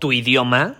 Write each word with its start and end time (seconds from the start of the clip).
tu 0.00 0.12
idioma? 0.12 0.76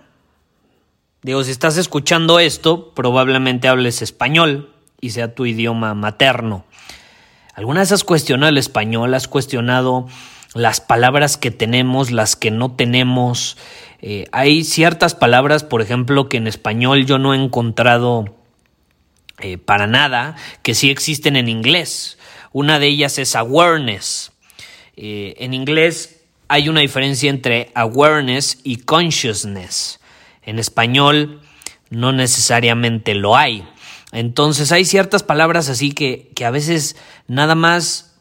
Digo, 1.21 1.43
si 1.43 1.51
estás 1.51 1.77
escuchando 1.77 2.39
esto, 2.39 2.93
probablemente 2.93 3.67
hables 3.67 4.01
español 4.01 4.73
y 4.99 5.11
sea 5.11 5.35
tu 5.35 5.45
idioma 5.45 5.93
materno. 5.93 6.65
¿Alguna 7.53 7.81
vez 7.81 7.91
has 7.91 8.03
cuestionado 8.03 8.49
el 8.49 8.57
español? 8.57 9.13
¿Has 9.13 9.27
cuestionado 9.27 10.07
las 10.53 10.81
palabras 10.81 11.37
que 11.37 11.51
tenemos, 11.51 12.11
las 12.11 12.35
que 12.35 12.49
no 12.49 12.71
tenemos? 12.71 13.57
Eh, 14.01 14.25
hay 14.31 14.63
ciertas 14.63 15.13
palabras, 15.13 15.63
por 15.63 15.81
ejemplo, 15.81 16.27
que 16.27 16.37
en 16.37 16.47
español 16.47 17.05
yo 17.05 17.19
no 17.19 17.33
he 17.33 17.37
encontrado 17.37 18.35
eh, 19.39 19.57
para 19.57 19.85
nada, 19.85 20.35
que 20.63 20.73
sí 20.73 20.89
existen 20.89 21.35
en 21.35 21.49
inglés. 21.49 22.17
Una 22.51 22.79
de 22.79 22.87
ellas 22.87 23.17
es 23.19 23.35
awareness. 23.35 24.31
Eh, 24.95 25.35
en 25.37 25.53
inglés 25.53 26.20
hay 26.51 26.67
una 26.67 26.81
diferencia 26.81 27.29
entre 27.29 27.71
awareness 27.75 28.59
y 28.65 28.75
consciousness. 28.75 30.01
En 30.43 30.59
español 30.59 31.39
no 31.89 32.11
necesariamente 32.11 33.15
lo 33.15 33.37
hay. 33.37 33.63
Entonces 34.11 34.73
hay 34.73 34.83
ciertas 34.83 35.23
palabras 35.23 35.69
así 35.69 35.93
que, 35.93 36.29
que 36.35 36.43
a 36.43 36.51
veces 36.51 36.97
nada 37.29 37.55
más, 37.55 38.17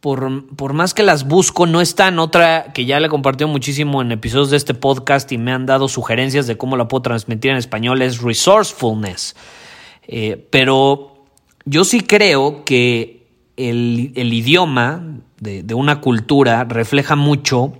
por, 0.00 0.56
por, 0.56 0.72
más 0.72 0.92
que 0.92 1.04
las 1.04 1.28
busco, 1.28 1.66
no 1.66 1.80
están. 1.80 2.18
Otra 2.18 2.72
que 2.72 2.84
ya 2.84 2.98
le 2.98 3.08
compartió 3.08 3.46
muchísimo 3.46 4.02
en 4.02 4.10
episodios 4.10 4.50
de 4.50 4.56
este 4.56 4.74
podcast 4.74 5.30
y 5.30 5.38
me 5.38 5.52
han 5.52 5.64
dado 5.64 5.86
sugerencias 5.86 6.48
de 6.48 6.56
cómo 6.56 6.76
la 6.76 6.88
puedo 6.88 7.02
transmitir 7.02 7.52
en 7.52 7.58
español 7.58 8.02
es 8.02 8.20
resourcefulness. 8.20 9.36
Eh, 10.08 10.48
pero 10.50 11.26
yo 11.64 11.84
sí 11.84 12.00
creo 12.00 12.64
que 12.64 13.28
el, 13.56 14.10
el 14.16 14.32
idioma 14.32 15.20
de, 15.40 15.74
una 15.74 16.00
cultura 16.00 16.64
refleja 16.64 17.16
mucho 17.16 17.72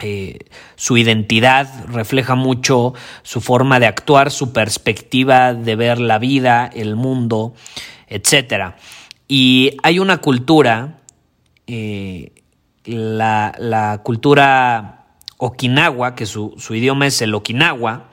eh, 0.00 0.38
su 0.76 0.96
identidad, 0.96 1.86
refleja 1.86 2.34
mucho 2.34 2.94
su 3.22 3.40
forma 3.40 3.80
de 3.80 3.86
actuar, 3.86 4.30
su 4.30 4.52
perspectiva 4.52 5.52
de 5.52 5.76
ver 5.76 6.00
la 6.00 6.18
vida, 6.18 6.70
el 6.72 6.96
mundo, 6.96 7.54
etc. 8.08 8.76
Y 9.28 9.76
hay 9.82 9.98
una 9.98 10.18
cultura, 10.18 11.00
eh, 11.66 12.32
la, 12.84 14.00
cultura 14.02 15.06
Okinawa, 15.36 16.14
que 16.14 16.24
su, 16.24 16.54
idioma 16.70 17.06
es 17.06 17.20
el 17.20 17.34
Okinawa, 17.34 18.08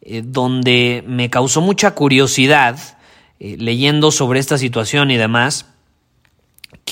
eh, 0.00 0.22
donde 0.24 1.04
me 1.06 1.30
causó 1.30 1.60
mucha 1.60 1.94
curiosidad 1.94 2.78
leyendo 3.38 4.12
sobre 4.12 4.38
esta 4.38 4.56
situación 4.56 5.10
y 5.10 5.16
demás, 5.16 5.71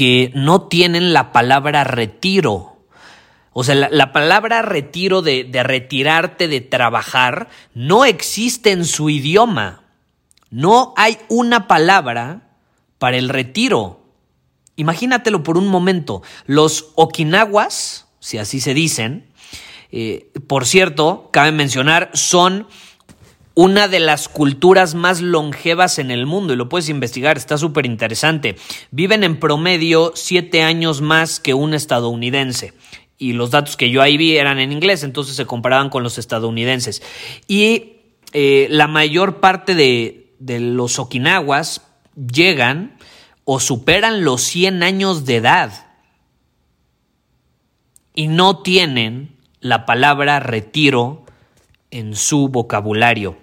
que 0.01 0.33
no 0.35 0.63
tienen 0.63 1.13
la 1.13 1.31
palabra 1.31 1.85
retiro. 1.85 2.79
O 3.53 3.65
sea, 3.65 3.75
la, 3.75 4.13
palabra 4.15 4.63
retiro 4.63 5.21
de, 5.21 5.47
retirarte 5.63 6.49
de 6.49 6.63
trabajar 6.63 7.51
no 7.75 8.07
existe 8.07 8.71
en 8.71 8.87
su 8.87 9.11
idioma. 9.11 9.83
No 10.49 10.95
hay 10.97 11.19
una 11.29 11.69
palabra 11.69 12.49
para 12.97 13.19
el 13.19 13.29
retiro. 13.29 14.01
Imagínatelo 14.77 15.43
por 15.43 15.59
un 15.59 15.69
momento. 15.69 16.23
Los 16.47 16.93
okinawas, 16.95 18.07
si 18.21 18.39
así 18.39 18.63
se 18.63 18.73
dicen, 18.73 19.27
eh, 19.93 20.33
por 20.47 20.65
cierto, 20.65 21.29
cabe 21.31 21.53
mencionar, 21.53 22.09
son 22.15 22.69
una 23.55 23.89
de 23.89 24.01
las 24.01 24.29
culturas 24.29 24.95
más 24.95 25.21
longevas 25.21 25.99
en 25.99 26.11
el 26.11 26.27
mundo 26.27 26.53
y 26.53 26.57
lo 26.57 26.69
puedes 26.69 26.89
investigar, 26.89 27.37
está 27.37 27.59
súper 27.59 27.87
interesante. 27.87 28.57
Viven 28.91 29.25
en 29.25 29.39
promedio 29.39 30.13
siete 30.15 30.63
años 30.63 31.01
más 31.01 31.41
que 31.41 31.55
un 31.55 31.75
estadounidense 31.75 32.75
y 33.21 33.35
los 33.35 33.51
datos 33.51 33.77
que 33.77 33.91
yo 33.91 34.01
ahí 34.01 34.17
vi 34.17 34.39
eran 34.39 34.59
en 34.59 34.73
inglés, 34.73 35.05
entonces 35.05 35.37
se 35.37 35.45
comparaban 35.45 35.91
con 35.91 36.03
los 36.03 36.17
estadounidenses. 36.17 37.03
Y 37.47 37.99
eh, 38.33 38.67
la 38.71 38.89
mayor 38.89 39.41
parte 39.41 39.75
de, 39.75 40.17
los 40.59 40.99
okinawas 40.99 41.83
llegan 42.17 42.97
o 43.45 43.61
superan 43.61 44.25
los 44.25 44.41
100 44.43 44.83
años 44.83 45.27
de 45.27 45.37
edad 45.37 45.87
y 48.15 48.29
no 48.29 48.63
tienen 48.63 49.37
la 49.61 49.85
palabra 49.85 50.41
retiro 50.41 51.20
en 51.91 52.15
su 52.15 52.49
vocabulario. 52.49 53.37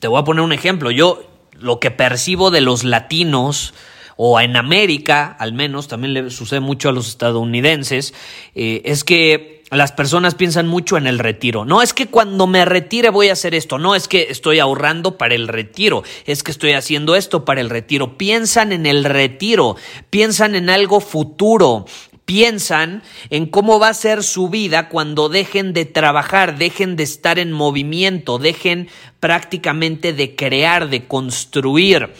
Te 0.00 0.08
voy 0.08 0.20
a 0.20 0.24
poner 0.24 0.44
un 0.44 0.52
ejemplo. 0.52 0.90
Yo 0.90 1.22
lo 1.52 1.80
que 1.80 1.90
percibo 1.90 2.50
de 2.50 2.60
los 2.60 2.84
latinos, 2.84 3.74
o 4.16 4.40
en 4.40 4.56
América 4.56 5.36
al 5.38 5.52
menos, 5.52 5.88
también 5.88 6.14
le 6.14 6.30
sucede 6.30 6.60
mucho 6.60 6.88
a 6.88 6.92
los 6.92 7.08
estadounidenses, 7.08 8.14
eh, 8.54 8.82
es 8.84 9.04
que 9.04 9.64
las 9.70 9.92
personas 9.92 10.34
piensan 10.34 10.68
mucho 10.68 10.96
en 10.96 11.06
el 11.06 11.18
retiro. 11.18 11.64
No 11.64 11.82
es 11.82 11.92
que 11.92 12.06
cuando 12.06 12.46
me 12.46 12.64
retire 12.64 13.10
voy 13.10 13.28
a 13.28 13.32
hacer 13.32 13.54
esto, 13.54 13.78
no 13.78 13.94
es 13.94 14.08
que 14.08 14.28
estoy 14.30 14.58
ahorrando 14.60 15.18
para 15.18 15.34
el 15.34 15.48
retiro, 15.48 16.04
es 16.26 16.42
que 16.42 16.50
estoy 16.52 16.72
haciendo 16.72 17.16
esto 17.16 17.44
para 17.44 17.60
el 17.60 17.70
retiro. 17.70 18.16
Piensan 18.16 18.72
en 18.72 18.86
el 18.86 19.04
retiro, 19.04 19.76
piensan 20.10 20.54
en 20.54 20.70
algo 20.70 21.00
futuro, 21.00 21.86
piensan 22.24 23.02
en 23.30 23.46
cómo 23.46 23.78
va 23.78 23.88
a 23.88 23.94
ser 23.94 24.22
su 24.22 24.48
vida 24.48 24.88
cuando 24.88 25.28
dejen 25.28 25.72
de 25.72 25.84
trabajar, 25.84 26.56
dejen 26.56 26.96
de 26.96 27.02
estar 27.02 27.38
en 27.38 27.52
movimiento, 27.52 28.38
dejen 28.38 28.88
prácticamente 29.20 30.12
de 30.12 30.34
crear, 30.36 30.88
de 30.88 31.06
construir. 31.06 32.12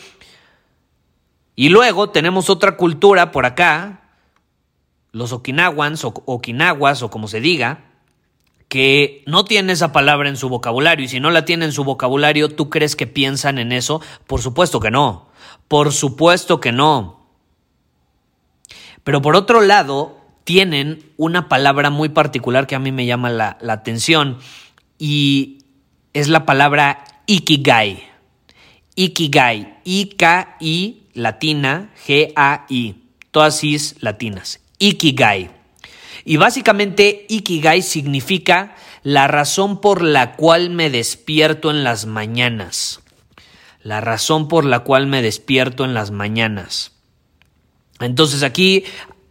Y 1.57 1.69
luego 1.69 2.11
tenemos 2.11 2.51
otra 2.51 2.77
cultura 2.77 3.31
por 3.31 3.47
acá, 3.47 4.11
los 5.13 5.33
okinawans 5.33 6.05
o 6.05 6.13
okinawas 6.27 7.03
o 7.03 7.11
como 7.11 7.29
se 7.29 7.41
diga, 7.41 7.85
que 8.69 9.23
no 9.27 9.45
tiene 9.45 9.73
esa 9.73 9.93
palabra 9.93 10.29
en 10.29 10.37
su 10.37 10.49
vocabulario 10.49 11.05
y 11.05 11.09
si 11.09 11.21
no 11.21 11.31
la 11.31 11.45
tiene 11.45 11.67
en 11.67 11.73
su 11.73 11.85
vocabulario, 11.85 12.49
¿tú 12.49 12.71
crees 12.71 12.97
que 12.97 13.07
piensan 13.07 13.59
en 13.59 13.71
eso? 13.71 14.01
Por 14.27 14.43
supuesto 14.43 14.81
que 14.81 14.91
no. 14.91 15.29
Por 15.69 15.93
supuesto 15.93 16.61
que 16.61 16.73
no. 16.73 17.24
Pero 19.05 19.23
por 19.23 19.37
otro 19.37 19.61
lado, 19.61 20.19
tienen 20.45 21.11
una 21.17 21.49
palabra 21.49 21.91
muy 21.91 22.09
particular 22.09 22.67
que 22.67 22.75
a 22.75 22.79
mí 22.79 22.93
me 22.93 23.07
llama 23.07 23.31
la, 23.31 23.59
atención 23.69 24.39
y 24.99 25.59
es 26.13 26.29
la 26.29 26.47
palabra 26.47 27.05
ikigai. 27.27 28.03
Ikigai, 28.97 29.79
I-K-I 29.85 31.09
latina, 31.15 31.91
G-A-I, 32.07 32.97
todas 33.31 33.65
is 33.65 33.97
latinas. 34.01 34.61
Ikigai. 34.79 35.51
Y 36.25 36.37
básicamente 36.37 37.27
Ikigai 37.29 37.83
significa 37.83 38.75
la 39.03 39.27
razón 39.27 39.81
por 39.81 40.03
la 40.03 40.37
cual 40.37 40.71
me 40.71 40.91
despierto 40.91 41.71
en 41.71 41.85
las 41.85 42.07
mañanas. 42.07 43.01
La 43.83 44.01
razón 44.01 44.49
por 44.49 44.65
la 44.65 44.81
cual 44.81 45.07
me 45.07 45.21
despierto 45.21 45.85
en 45.85 45.93
las 45.93 46.11
mañanas. 46.11 46.94
Entonces 48.07 48.43
aquí, 48.43 48.85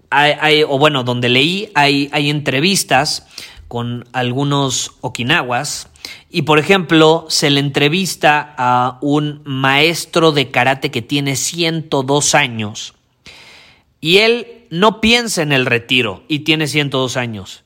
hay, 0.09 0.63
o 0.63 0.77
bueno, 0.77 1.03
donde 1.03 1.29
leí, 1.29 1.69
hay, 1.73 2.09
hay 2.11 2.29
entrevistas 2.29 3.25
con 3.67 4.05
algunos 4.13 4.91
okinawas 5.01 5.89
y 6.29 6.43
por 6.43 6.59
ejemplo 6.59 7.25
se 7.29 7.49
le 7.49 7.59
entrevista 7.59 8.53
a 8.57 8.99
un 9.01 9.41
maestro 9.45 10.31
de 10.31 10.51
karate 10.51 10.91
que 10.91 11.01
tiene 11.01 11.35
102 11.35 12.35
años 12.35 12.93
y 13.99 14.17
él 14.17 14.65
no 14.69 15.01
piensa 15.01 15.41
en 15.41 15.53
el 15.53 15.65
retiro 15.65 16.23
y 16.27 16.39
tiene 16.39 16.67
102 16.67 17.17
años 17.17 17.63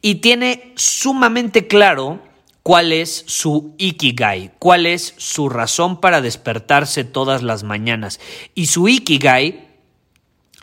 y 0.00 0.16
tiene 0.16 0.72
sumamente 0.76 1.66
claro 1.66 2.20
cuál 2.62 2.92
es 2.92 3.24
su 3.26 3.74
ikigai, 3.78 4.52
cuál 4.58 4.86
es 4.86 5.14
su 5.16 5.48
razón 5.48 6.00
para 6.00 6.20
despertarse 6.20 7.02
todas 7.02 7.42
las 7.42 7.62
mañanas. 7.62 8.20
Y 8.54 8.66
su 8.66 8.88
ikigai 8.88 9.67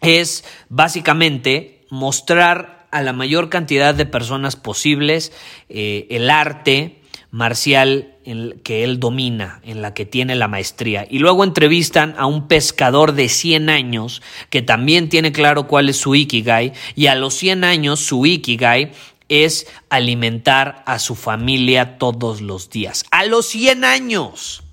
es 0.05 0.43
básicamente 0.69 1.85
mostrar 1.89 2.87
a 2.91 3.01
la 3.01 3.13
mayor 3.13 3.49
cantidad 3.49 3.93
de 3.93 4.05
personas 4.05 4.55
posibles 4.55 5.31
eh, 5.69 6.07
el 6.09 6.29
arte 6.29 7.01
marcial 7.29 8.15
que 8.63 8.83
él 8.83 8.99
domina, 8.99 9.59
en 9.63 9.81
la 9.81 9.93
que 9.93 10.05
tiene 10.05 10.35
la 10.35 10.47
maestría. 10.47 11.05
Y 11.09 11.19
luego 11.19 11.43
entrevistan 11.43 12.15
a 12.17 12.25
un 12.25 12.47
pescador 12.47 13.13
de 13.13 13.29
100 13.29 13.69
años 13.69 14.21
que 14.49 14.61
también 14.61 15.09
tiene 15.09 15.31
claro 15.31 15.67
cuál 15.67 15.89
es 15.89 15.97
su 15.97 16.15
ikigai 16.15 16.73
y 16.95 17.07
a 17.07 17.15
los 17.15 17.35
100 17.35 17.63
años 17.63 17.99
su 17.99 18.25
ikigai 18.25 18.93
es 19.27 19.67
alimentar 19.89 20.83
a 20.85 20.97
su 20.99 21.15
familia 21.15 21.97
todos 21.97 22.41
los 22.41 22.69
días. 22.69 23.05
A 23.11 23.25
los 23.25 23.47
100 23.47 23.83
años. 23.83 24.64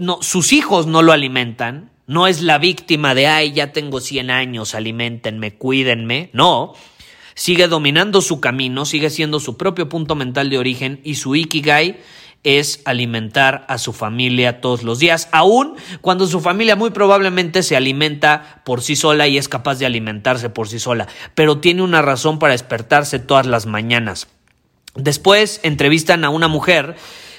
No, 0.00 0.18
sus 0.22 0.52
hijos 0.52 0.86
no 0.86 1.02
lo 1.02 1.12
alimentan. 1.12 1.90
No 2.06 2.26
es 2.26 2.40
la 2.40 2.58
víctima 2.58 3.14
de, 3.14 3.26
ay, 3.26 3.52
ya 3.52 3.72
tengo 3.72 4.00
100 4.00 4.30
años, 4.30 4.74
alimentenme, 4.74 5.54
cuídenme. 5.54 6.30
No. 6.32 6.74
Sigue 7.34 7.68
dominando 7.68 8.22
su 8.22 8.40
camino, 8.40 8.86
sigue 8.86 9.10
siendo 9.10 9.40
su 9.40 9.56
propio 9.56 9.88
punto 9.88 10.14
mental 10.14 10.48
de 10.48 10.58
origen 10.58 11.00
y 11.04 11.16
su 11.16 11.36
ikigai 11.36 11.98
es 12.46 12.80
alimentar 12.84 13.66
a 13.68 13.76
su 13.76 13.92
familia 13.92 14.60
todos 14.60 14.84
los 14.84 15.00
días, 15.00 15.28
aun 15.32 15.74
cuando 16.00 16.28
su 16.28 16.40
familia 16.40 16.76
muy 16.76 16.90
probablemente 16.90 17.64
se 17.64 17.74
alimenta 17.74 18.62
por 18.64 18.82
sí 18.82 18.94
sola 18.94 19.26
y 19.26 19.36
es 19.36 19.48
capaz 19.48 19.80
de 19.80 19.86
alimentarse 19.86 20.48
por 20.48 20.68
sí 20.68 20.78
sola, 20.78 21.08
pero 21.34 21.58
tiene 21.58 21.82
una 21.82 22.02
razón 22.02 22.38
para 22.38 22.52
despertarse 22.52 23.18
todas 23.18 23.46
las 23.46 23.66
mañanas. 23.66 24.28
Después 24.94 25.58
entrevistan 25.64 26.24
a 26.24 26.30
una 26.30 26.46
mujer, 26.46 26.94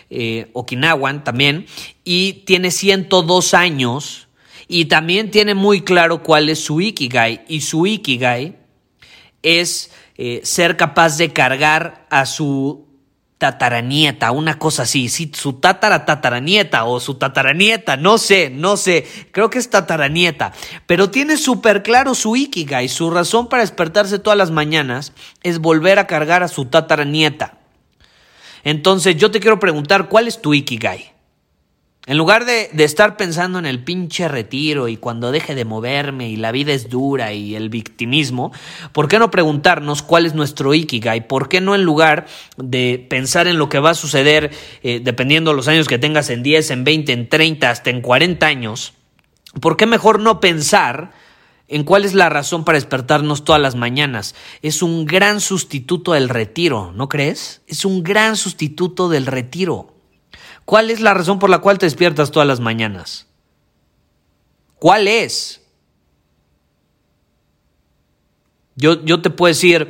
eh, 0.09 0.50
Okinawan 0.54 1.24
también, 1.24 1.65
y 2.04 2.44
tiene 2.45 2.71
102 2.71 3.54
años 3.54 4.27
y 4.68 4.86
también 4.86 5.31
tiene 5.31 5.54
muy 5.56 5.81
claro 5.81 6.24
cuál 6.24 6.50
es 6.50 6.59
su 6.59 6.81
Ikigai, 6.81 7.45
y 7.48 7.62
su 7.62 7.86
Ikigai 7.86 8.57
es 9.42 9.92
eh, 10.18 10.42
ser 10.44 10.77
capaz 10.77 11.18
de 11.18 11.31
cargar 11.31 12.06
a 12.09 12.25
su 12.25 12.88
tataranieta, 13.38 14.31
una 14.31 14.57
cosa 14.57 14.83
así, 14.83 15.09
sí, 15.09 15.31
su 15.33 15.54
tatara 15.54 16.06
tataranieta 16.06 16.86
o 16.86 17.00
su 17.00 17.15
tataranieta, 17.15 17.95
no 17.95 18.18
sé, 18.18 18.50
no 18.50 18.77
sé, 18.77 19.06
creo 19.31 19.50
que 19.50 19.59
es 19.59 19.69
tataranieta, 19.69 20.54
pero 20.88 21.12
tiene 21.12 21.38
súper 21.38 21.83
claro 21.83 22.15
su 22.15 22.36
ikigai, 22.36 22.89
su 22.89 23.12
razón 23.12 23.48
para 23.48 23.62
despertarse 23.62 24.18
todas 24.18 24.38
las 24.38 24.50
mañanas 24.50 25.13
es 25.44 25.59
volver 25.59 26.00
a 26.00 26.07
cargar 26.07 26.42
a 26.42 26.48
su 26.48 26.65
tataranieta. 26.65 27.56
Entonces 28.68 29.16
yo 29.16 29.31
te 29.31 29.40
quiero 29.40 29.62
preguntar, 29.62 30.10
¿cuál 30.10 30.28
es 30.28 30.42
tu 30.42 30.54
ikigai? 30.54 31.14
En 32.06 32.18
lugar 32.18 32.44
de, 32.44 32.69
estar 32.84 33.16
pensando 33.16 33.60
en 33.60 33.66
el 33.66 33.81
pinche 33.81 34.28
retiro 34.28 34.90
y 34.90 34.98
cuando 34.98 35.31
deje 35.31 35.56
de 35.56 35.64
moverme 35.64 36.28
y 36.28 36.36
la 36.36 36.52
vida 36.52 36.74
es 36.74 36.90
dura 36.90 37.31
y 37.31 37.56
el 37.56 37.69
victimismo, 37.69 38.52
¿por 38.92 39.08
qué 39.08 39.19
no 39.19 39.31
preguntarnos 39.31 40.02
cuál 40.02 40.25
es 40.25 40.34
nuestro 40.34 40.74
ikigai? 40.74 41.30
¿Por 41.30 41.48
qué 41.48 41.62
no 41.62 41.75
en 41.75 41.84
lugar 41.84 42.25
de 42.58 43.08
pensar 43.10 43.48
en 43.48 43.58
lo 43.58 43.69
que 43.69 43.80
va 43.80 43.92
a 43.92 43.96
suceder 43.96 44.52
eh, 44.84 45.00
dependiendo 45.02 45.52
de 45.52 45.56
los 45.56 45.69
años 45.69 45.88
que 45.88 45.98
tengas 45.98 46.30
en 46.30 46.44
10, 46.44 46.72
en 46.72 46.84
20, 46.84 47.14
en 47.14 47.30
30, 47.30 47.69
hasta 47.69 47.90
en 47.90 48.02
40 48.02 48.46
años? 48.46 48.96
¿Por 49.62 49.78
qué 49.78 49.86
mejor 49.86 50.19
no 50.19 50.42
pensar 50.42 51.14
en 51.68 51.84
cuál 51.84 52.06
es 52.06 52.14
la 52.14 52.30
razón 52.30 52.64
para 52.64 52.78
despertarnos 52.78 53.44
todas 53.44 53.62
las 53.62 53.75
mañanas? 53.75 54.36
Es 54.62 54.81
un 54.81 55.06
gran 55.06 55.42
sustituto 55.42 56.14
del 56.14 56.30
retiro, 56.30 56.92
¿no 56.96 57.10
crees? 57.10 57.62
Es 57.68 57.86
un 57.86 58.04
gran 58.04 58.38
sustituto 58.38 59.10
del 59.10 59.25
retiro. 59.25 59.94
¿Cuál 60.66 60.92
es 60.92 61.00
la 61.00 61.14
razón 61.14 61.40
por 61.40 61.50
la 61.50 61.60
cual 61.60 61.78
te 61.78 61.86
despiertas 61.86 62.31
todas 62.31 62.48
las 62.48 62.60
mañanas? 62.60 63.28
¿Cuál 64.80 65.08
es? 65.08 65.62
Yo, 68.75 69.04
yo 69.04 69.22
te 69.22 69.30
puedo 69.30 69.48
decir, 69.48 69.90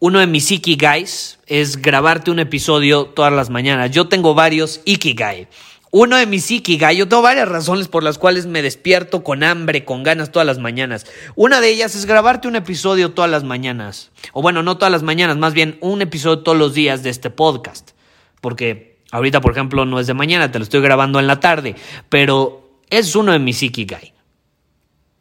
uno 0.00 0.18
de 0.18 0.26
mis 0.26 0.50
ikigais 0.50 1.38
es 1.46 1.80
grabarte 1.80 2.30
un 2.30 2.38
episodio 2.38 3.06
todas 3.06 3.32
las 3.32 3.48
mañanas. 3.48 3.90
Yo 3.90 4.08
tengo 4.08 4.34
varios 4.34 4.80
ikigai. 4.84 5.48
Uno 5.96 6.16
de 6.16 6.26
mis 6.26 6.50
ikigai, 6.50 6.96
yo 6.96 7.06
tengo 7.06 7.22
varias 7.22 7.48
razones 7.48 7.86
por 7.86 8.02
las 8.02 8.18
cuales 8.18 8.46
me 8.46 8.62
despierto 8.62 9.22
con 9.22 9.44
hambre, 9.44 9.84
con 9.84 10.02
ganas 10.02 10.32
todas 10.32 10.44
las 10.44 10.58
mañanas. 10.58 11.06
Una 11.36 11.60
de 11.60 11.68
ellas 11.68 11.94
es 11.94 12.04
grabarte 12.04 12.48
un 12.48 12.56
episodio 12.56 13.12
todas 13.12 13.30
las 13.30 13.44
mañanas. 13.44 14.10
O 14.32 14.42
bueno, 14.42 14.64
no 14.64 14.76
todas 14.76 14.90
las 14.90 15.04
mañanas, 15.04 15.36
más 15.36 15.54
bien 15.54 15.78
un 15.80 16.02
episodio 16.02 16.40
todos 16.40 16.58
los 16.58 16.74
días 16.74 17.04
de 17.04 17.10
este 17.10 17.30
podcast. 17.30 17.92
Porque 18.40 18.98
Ahorita, 19.12 19.40
por 19.40 19.52
ejemplo, 19.52 19.84
no 19.84 20.00
es 20.00 20.08
de 20.08 20.14
mañana, 20.14 20.50
te 20.50 20.58
lo 20.58 20.64
estoy 20.64 20.80
grabando 20.80 21.20
en 21.20 21.28
la 21.28 21.38
tarde, 21.38 21.76
pero 22.08 22.80
es 22.90 23.14
uno 23.14 23.30
de 23.30 23.38
mis 23.38 23.62
Ikigai. 23.62 24.12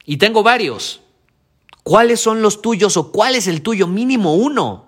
Y 0.05 0.17
tengo 0.17 0.41
varios. 0.41 1.01
¿Cuáles 1.83 2.19
son 2.19 2.41
los 2.41 2.63
tuyos 2.63 2.97
o 2.97 3.11
cuál 3.11 3.35
es 3.35 3.45
el 3.45 3.61
tuyo? 3.61 3.85
Mínimo 3.85 4.33
uno. 4.33 4.87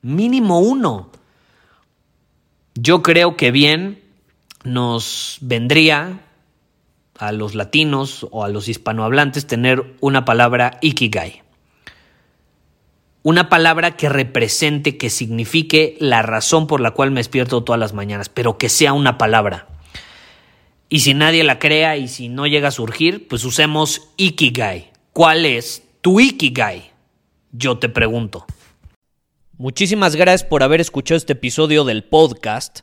Mínimo 0.00 0.60
uno. 0.60 1.10
Yo 2.74 3.02
creo 3.02 3.36
que 3.36 3.50
bien 3.50 4.05
nos 4.66 5.38
vendría 5.40 6.20
a 7.18 7.32
los 7.32 7.54
latinos 7.54 8.26
o 8.30 8.44
a 8.44 8.48
los 8.48 8.68
hispanohablantes 8.68 9.46
tener 9.46 9.96
una 10.00 10.24
palabra 10.24 10.78
Ikigai 10.82 11.46
una 13.26 13.48
palabra 13.48 13.96
que 13.96 14.08
represente, 14.08 14.98
que 14.98 15.10
signifique 15.10 15.96
la 15.98 16.22
razón 16.22 16.68
por 16.68 16.80
la 16.80 16.92
cual 16.92 17.10
me 17.10 17.18
despierto 17.18 17.64
todas 17.64 17.80
las 17.80 17.92
mañanas, 17.92 18.28
pero 18.28 18.56
que 18.56 18.68
sea 18.68 18.92
una 18.92 19.18
palabra. 19.18 19.66
Y 20.88 21.00
si 21.00 21.12
nadie 21.12 21.42
la 21.42 21.58
crea 21.58 21.96
y 21.96 22.06
si 22.06 22.28
no 22.28 22.46
llega 22.46 22.68
a 22.68 22.70
surgir, 22.70 23.26
pues 23.26 23.44
usemos 23.44 24.10
Ikigai. 24.16 24.92
¿Cuál 25.12 25.44
es 25.44 25.82
tu 26.02 26.20
Ikigai? 26.20 26.92
Yo 27.50 27.78
te 27.78 27.88
pregunto. 27.88 28.46
Muchísimas 29.58 30.14
gracias 30.14 30.48
por 30.48 30.62
haber 30.62 30.80
escuchado 30.80 31.16
este 31.16 31.32
episodio 31.32 31.82
del 31.82 32.04
podcast. 32.04 32.82